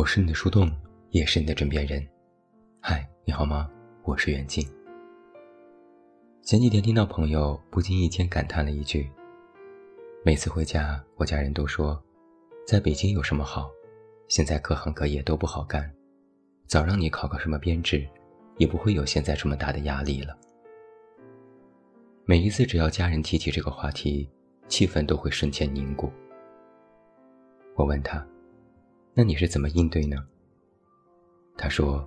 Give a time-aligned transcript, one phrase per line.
[0.00, 0.72] 我是你的树洞，
[1.10, 2.02] 也是你的枕边人。
[2.80, 3.70] 嗨，你好吗？
[4.02, 4.66] 我是袁静。
[6.40, 9.10] 前几天听到朋友不经意间感叹了一句
[10.24, 12.02] ：“每次回家，我家人都说，
[12.66, 13.70] 在北京有什么好？
[14.26, 15.92] 现在各行各业都不好干，
[16.66, 18.08] 早让你考个什么编制，
[18.56, 20.34] 也不会有现在这么大的压力了。”
[22.24, 24.26] 每一次只要家人提起这个话题，
[24.66, 26.10] 气氛都会瞬间凝固。
[27.74, 28.26] 我问他。
[29.20, 30.16] 那你是怎么应对呢？
[31.54, 32.02] 他说：“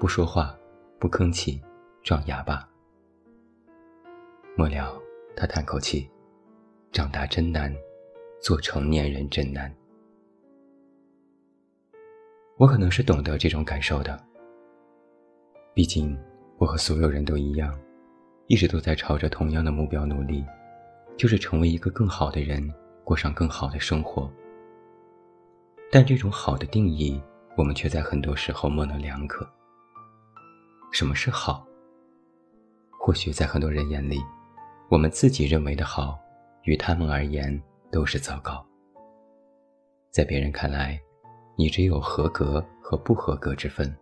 [0.00, 0.58] 不说话，
[0.98, 1.60] 不吭气，
[2.02, 2.66] 装哑巴。”
[4.56, 4.98] 末了，
[5.36, 6.08] 他叹口气
[6.90, 7.70] ：“长大真难，
[8.40, 9.70] 做成年人真难。”
[12.56, 14.18] 我可能是懂得这种感受的。
[15.74, 16.18] 毕竟，
[16.56, 17.78] 我和所有人都一样，
[18.46, 20.42] 一直都在朝着同样的目标努力，
[21.14, 22.72] 就是成为一个更好的人，
[23.04, 24.32] 过上更好的生活。
[25.90, 27.20] 但这种好的定义，
[27.56, 29.48] 我们却在很多时候模棱两可。
[30.92, 31.66] 什么是好？
[33.00, 34.20] 或许在很多人眼里，
[34.90, 36.18] 我们自己认为的好，
[36.64, 38.62] 于他们而言都是糟糕。
[40.10, 41.00] 在别人看来，
[41.56, 43.96] 你只有合格和不合格之分。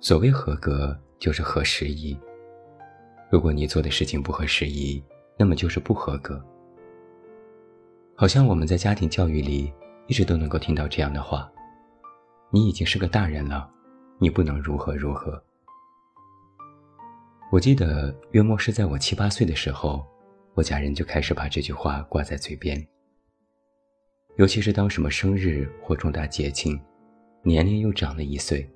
[0.00, 2.18] 所谓合格，就是合时宜。
[3.30, 5.02] 如果你做的事情不合时宜，
[5.38, 6.44] 那么就是不合格。
[8.18, 9.70] 好像我们在家庭教育里
[10.06, 11.52] 一直都能够听到这样的话
[12.50, 13.70] ：“你已经是个大人了，
[14.18, 15.40] 你不能如何如何。”
[17.52, 20.02] 我记得约莫是在我七八岁的时候，
[20.54, 22.82] 我家人就开始把这句话挂在嘴边。
[24.36, 26.80] 尤其是当什么生日或重大节庆，
[27.42, 28.66] 年龄又长了一岁，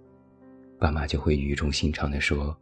[0.78, 2.54] 爸妈就会语重心长地说：“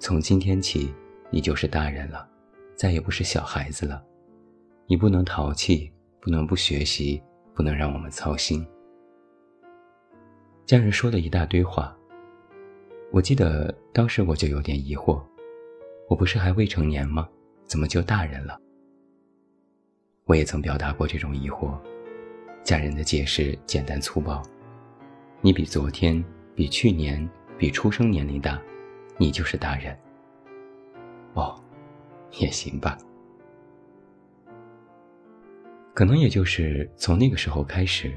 [0.00, 0.92] 从今天起，
[1.30, 2.28] 你就是大人了，
[2.74, 4.04] 再也不是小孩子了，
[4.88, 5.92] 你不能淘气。”
[6.28, 7.22] 不能不学习，
[7.54, 8.62] 不能让我们操心。
[10.66, 11.96] 家人说了一大堆话，
[13.10, 15.22] 我记得当时我就有点疑惑，
[16.06, 17.26] 我不是还未成年吗？
[17.64, 18.60] 怎么就大人了？
[20.26, 21.80] 我也曾表达过这种疑惑，
[22.62, 24.42] 家人的解释简单粗暴：
[25.40, 26.22] 你比昨天、
[26.54, 27.26] 比去年、
[27.56, 28.60] 比出生年龄大，
[29.16, 29.98] 你就是大人。
[31.32, 31.58] 哦，
[32.38, 32.98] 也行吧。
[35.98, 38.16] 可能也就是从那个时候开始，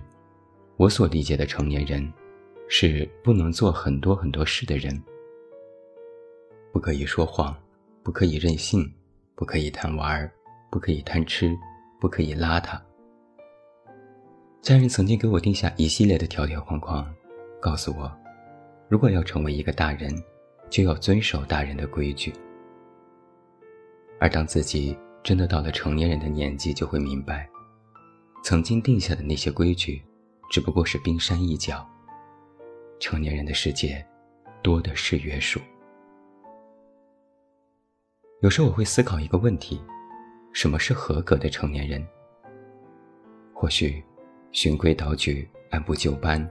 [0.78, 2.14] 我所理解的成年人，
[2.68, 5.02] 是不能做很多很多事的人，
[6.72, 7.58] 不可以说谎，
[8.04, 8.88] 不可以任性，
[9.34, 10.32] 不可以贪玩，
[10.70, 11.58] 不可以贪吃，
[12.00, 12.80] 不可以邋遢。
[14.62, 17.12] 家人曾经给我定下一系列的条条框框，
[17.60, 18.16] 告诉我，
[18.90, 20.14] 如果要成为一个大人，
[20.70, 22.32] 就要遵守大人的规矩。
[24.20, 27.50] 而当自己真的到了成年人的年纪，就会明白。
[28.44, 30.02] 曾经定下的那些规矩，
[30.50, 31.88] 只不过是冰山一角。
[33.00, 34.04] 成年人的世界，
[34.64, 35.60] 多的是约束。
[38.42, 39.80] 有时候我会思考一个问题：
[40.54, 42.04] 什么是合格的成年人？
[43.54, 44.04] 或许，
[44.52, 46.50] 循规蹈矩、按部就班，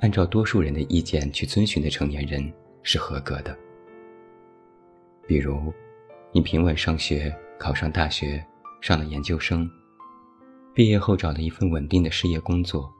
[0.00, 2.52] 按照多数人的意见去遵循的成年人
[2.82, 3.56] 是合格的。
[5.28, 5.72] 比如，
[6.32, 8.44] 你平稳上学，考上大学，
[8.80, 9.70] 上了研究生。
[10.80, 12.90] 毕业后找了一份稳定的事业工作，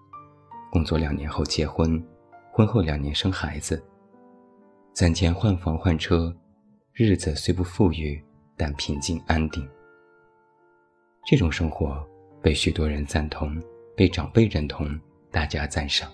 [0.71, 1.99] 工作两年后结婚，
[2.53, 3.83] 婚后两年生孩子，
[4.93, 6.31] 攒钱换房换车，
[6.93, 8.23] 日子虽不富裕，
[8.55, 9.67] 但平静安定。
[11.25, 12.07] 这种生活
[12.43, 13.59] 被许多人赞同，
[13.97, 14.87] 被长辈认同，
[15.31, 16.07] 大家赞赏。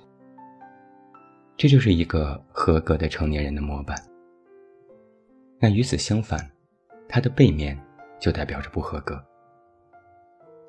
[1.56, 4.00] 这就是一个合格的成年人的模板。
[5.58, 6.48] 那与此相反，
[7.08, 7.76] 它的背面
[8.20, 9.20] 就代表着不合格。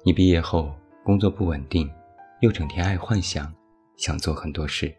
[0.03, 0.73] 你毕业后
[1.07, 1.89] 工作不稳定，
[2.41, 3.49] 又整天爱幻想，
[3.95, 4.93] 想做很多事，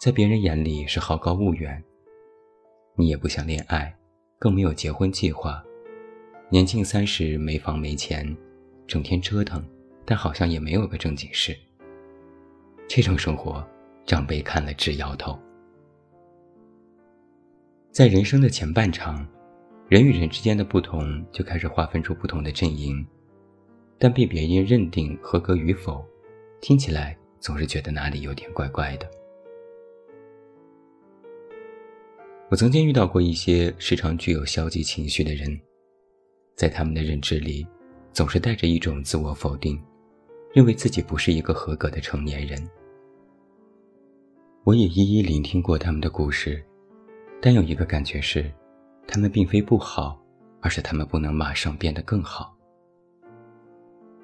[0.00, 1.82] 在别人眼里是好高骛远。
[2.94, 3.92] 你也不想恋爱，
[4.38, 5.60] 更没有结婚计划，
[6.48, 8.24] 年近三十没房没钱，
[8.86, 9.60] 整天折腾，
[10.04, 11.58] 但好像也没有个正经事。
[12.86, 13.66] 这种生活，
[14.06, 15.36] 长辈看了直摇头。
[17.90, 19.26] 在人生的前半场，
[19.88, 23.04] 人与人之间的不同就开始划分出不同的阵营。
[24.02, 26.04] 但被别人认定合格与否，
[26.60, 29.08] 听起来总是觉得哪里有点怪怪的。
[32.50, 35.56] 我曾经遇到过一些时常具有消极情绪的人，
[36.56, 37.64] 在他们的认知里，
[38.12, 39.80] 总是带着一种自我否定，
[40.52, 42.60] 认为自己不是一个合格的成年人。
[44.64, 46.60] 我也一一聆听过他们的故事，
[47.40, 48.52] 但有一个感觉是，
[49.06, 50.20] 他们并非不好，
[50.60, 52.52] 而是他们不能马上变得更好。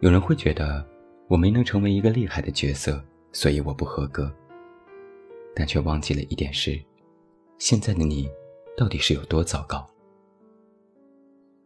[0.00, 0.86] 有人会觉得，
[1.26, 3.02] 我没能成为一个厉害的角色，
[3.32, 4.32] 所以我不合格。
[5.56, 6.80] 但却忘记了一点是，
[7.58, 8.30] 现在的你
[8.76, 9.84] 到底是有多糟糕？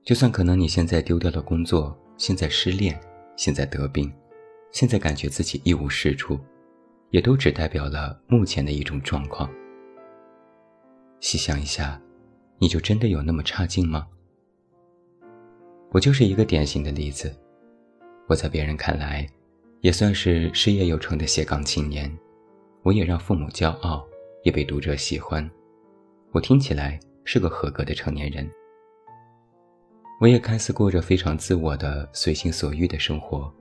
[0.02, 2.98] 就算可能你现在丢掉了工作，现在失恋，
[3.36, 4.10] 现在得病，
[4.70, 6.38] 现在感觉自己一无是处，
[7.10, 9.50] 也都只代表了目前的一种状况。
[11.20, 12.00] 细想一下，
[12.58, 14.08] 你就真的有那么差劲吗？
[15.90, 17.30] 我就是一个典型的例子，
[18.32, 19.28] 我在别人看来，
[19.82, 22.10] 也算是事业有成的斜杠青年。
[22.82, 24.02] 我也让父母骄傲，
[24.42, 25.48] 也被读者喜欢。
[26.30, 28.50] 我听起来是个合格的成年人。
[30.18, 33.52] 我也看似过着非常自我的随心所欲的生活，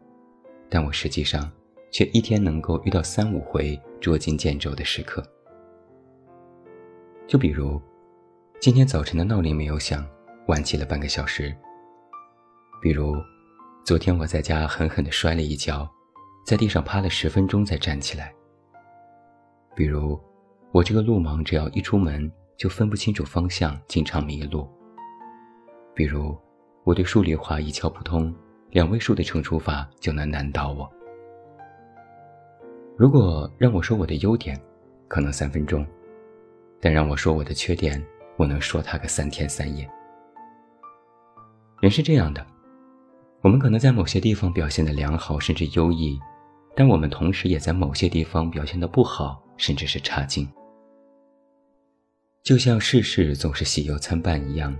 [0.70, 1.52] 但我实际上
[1.92, 5.22] 却一天能够遇到三五回捉襟见肘的时刻。
[7.28, 7.78] 就比如，
[8.62, 10.08] 今天早晨的闹铃没有响，
[10.48, 11.54] 晚起了半个小时。
[12.82, 13.18] 比如，
[13.84, 15.90] 昨天我在家狠狠地摔了一跤，
[16.46, 18.32] 在地上趴了十分钟才站起来。
[19.76, 20.20] 比如，
[20.72, 24.70] 我这个路盲，只要一出门就分不清楚方向，经常迷路。
[25.96, 26.38] 比如，
[26.84, 28.34] 我对数理化一窍不通，
[28.70, 30.90] 两位数的乘除法就能难倒我。
[32.96, 34.56] 如果让我说我的优点，
[35.08, 35.84] 可能三分钟；
[36.80, 38.02] 但让我说我的缺点，
[38.38, 39.90] 我能说它个三天三夜。
[41.82, 42.46] 人是这样的，
[43.42, 46.20] 我们可能在某些地方表现的良好，甚至优异，
[46.76, 49.42] 但我们同时也在某些地方表现的不好。
[49.58, 50.50] 甚至是差劲，
[52.42, 54.76] 就像世事总是喜忧参半一样，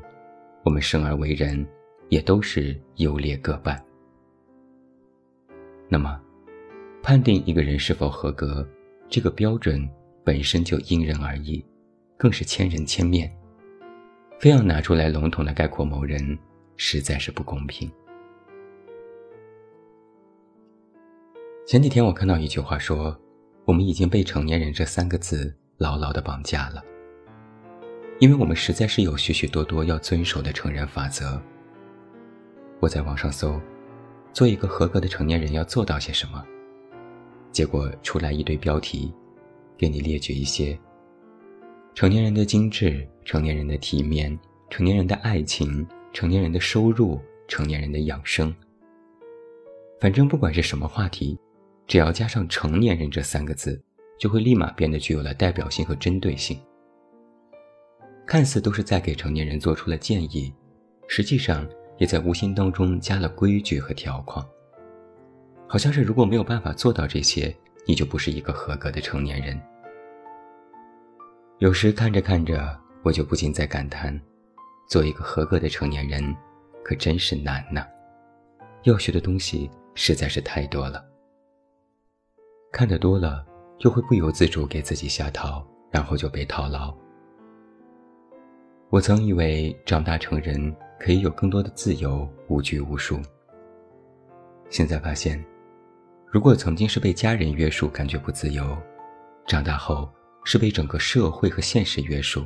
[0.64, 1.64] 我们生而为人，
[2.10, 3.80] 也都是优劣各半。
[5.88, 6.20] 那么，
[7.04, 8.68] 判定一个人是否合格，
[9.08, 9.88] 这个标准
[10.24, 11.64] 本身就因人而异，
[12.18, 13.32] 更是千人千面，
[14.40, 16.36] 非要拿出来笼统的概括某人，
[16.76, 17.88] 实在是不公平。
[21.72, 23.18] 前几天我看到一句话说。
[23.64, 26.84] 我们已经被“成年人”这三个字牢牢的绑架了，
[28.20, 31.42] 因为我们实在是有许许多多要遵守的成人法则。
[32.82, 33.58] 我在网上搜，
[34.34, 36.44] 做一个合格的成年人要做到些什么，
[37.54, 39.14] 结果出来一堆标题，
[39.78, 40.78] 给你列举一些：
[41.96, 44.38] 成年人的精致、成年人的体面、
[44.70, 47.18] 成年人的爱情、成年人的收入、
[47.48, 48.54] 成年人的养生。
[50.02, 51.40] 反正不管是什么话题。
[51.92, 53.78] 只要加上“成年人”这三个字，
[54.18, 56.58] 就会立马变得具有了代表性和针对性。
[58.26, 60.54] 看似都是在给成年人做出了建议，
[61.10, 61.68] 实际上
[61.98, 64.42] 也在无形当中加了规矩和条框。
[65.68, 67.54] 好像是如果没有办法做到这些，
[67.86, 69.62] 你就不是一个合格的成年人。
[71.58, 74.18] 有时看着看着，我就不禁在感叹：
[74.88, 76.34] 做一个合格的成年人，
[76.86, 77.86] 可真是难呐！
[78.84, 81.11] 要学的东西实在是太多了。
[82.72, 83.46] 看得多了，
[83.78, 86.96] 就会不由自主给自己下套，然后就被套牢。
[88.90, 93.20] 我曾以为长大成人可以有更多的自由，无拘无束。
[94.70, 95.44] 现在发现，
[96.26, 98.78] 如果曾经是被家人约束，感觉不自由，
[99.46, 100.10] 长大后
[100.46, 102.46] 是被整个社会和现实约束。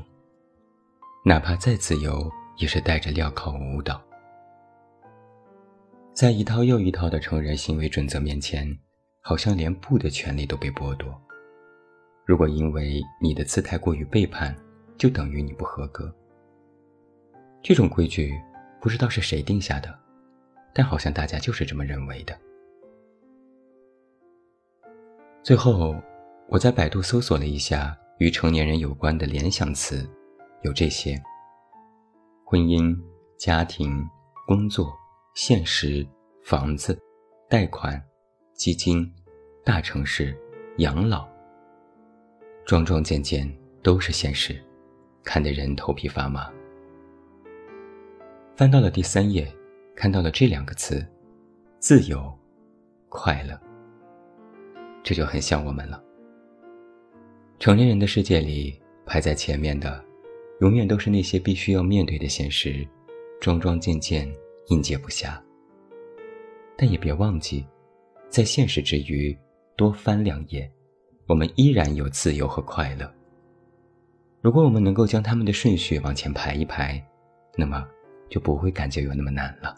[1.23, 4.01] 哪怕再自由，也是带着镣铐舞蹈。
[6.13, 8.75] 在一套又一套的成人行为准则面前。
[9.27, 11.19] 好像连不的权利都被剥夺。
[12.25, 14.55] 如果因为你的姿态过于背叛，
[14.99, 16.13] 就等于你不合格。
[17.63, 18.39] 这种规矩
[18.79, 19.97] 不知道是谁定下的，
[20.75, 22.39] 但好像大家就是这么认为的。
[25.41, 25.95] 最后，
[26.47, 30.07] 我在百度搜索了一下与成年人有关的联想词，
[30.61, 31.19] 有这些：
[32.45, 32.95] 婚姻、
[33.39, 34.07] 家庭、
[34.45, 34.95] 工作、
[35.33, 36.07] 现实、
[36.43, 36.95] 房子、
[37.49, 37.99] 贷款。
[38.55, 39.11] 基金、
[39.65, 40.33] 大城市、
[40.77, 41.27] 养老，
[42.65, 43.45] 桩桩件件
[43.83, 44.57] 都是现实，
[45.25, 46.49] 看得人头皮发麻。
[48.55, 49.45] 翻到了第三页，
[49.93, 51.05] 看到了这两个词：
[51.79, 52.33] 自由、
[53.09, 53.59] 快乐。
[55.03, 56.01] 这就很像我们了。
[57.59, 60.01] 成年人的世界里，排在前面的，
[60.61, 62.87] 永远都是那些必须要面对的现实，
[63.41, 64.33] 桩桩件件
[64.67, 65.37] 应接不暇。
[66.77, 67.67] 但也别忘记。
[68.29, 69.37] 在现实之余，
[69.77, 70.69] 多翻两页，
[71.25, 73.09] 我们依然有自由和快乐。
[74.41, 77.01] 如果我们能够将他们的顺序往前排一排，
[77.55, 77.87] 那么
[78.29, 79.73] 就不会感觉有那么难了。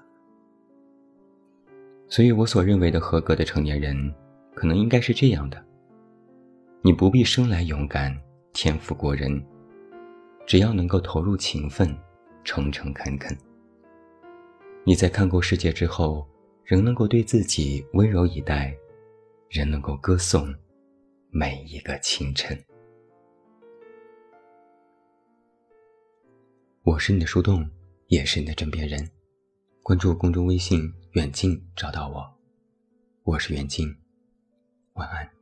[2.08, 3.96] 所以我所认为的合格的成年人，
[4.56, 5.63] 可能应该是这样的：
[6.82, 8.18] 你不必生来勇敢、
[8.54, 9.39] 天赋过人，
[10.48, 11.96] 只要能够投入勤奋、
[12.44, 13.38] 诚诚恳恳。
[14.84, 16.27] 你在看过世界之后。
[16.67, 18.77] 仍能够对自己温柔以待，
[19.50, 20.53] 仍能够歌颂，
[21.29, 22.62] 每一个清晨。
[26.83, 27.65] 我是你的树洞，
[28.07, 29.09] 也是你的枕边人。
[29.81, 32.38] 关注公众微信“远近”，找到我。
[33.24, 33.88] 我是远近，
[34.95, 35.37] 晚安。